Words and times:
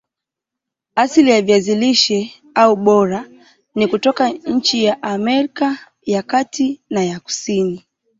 Asili 0.95 1.31
ya 1.31 1.41
viazi 1.41 1.75
lishe 1.75 2.33
au 2.55 2.75
bora 2.75 3.29
ni 3.75 3.87
kutoka 3.87 4.29
nchi 4.29 4.83
ya 4.83 5.03
Amerika 5.03 5.77
ya 6.01 6.23
Kati 6.23 6.81
na 6.89 7.03
ya 7.03 7.19
Kusini 7.19 7.85